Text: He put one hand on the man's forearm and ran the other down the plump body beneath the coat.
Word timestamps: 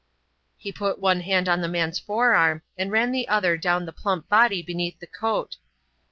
He 0.57 0.71
put 0.71 0.97
one 0.97 1.19
hand 1.21 1.47
on 1.47 1.61
the 1.61 1.67
man's 1.67 1.99
forearm 1.99 2.63
and 2.75 2.91
ran 2.91 3.11
the 3.11 3.27
other 3.27 3.55
down 3.55 3.85
the 3.85 3.93
plump 3.93 4.27
body 4.29 4.63
beneath 4.63 4.99
the 4.99 5.05
coat. 5.05 5.57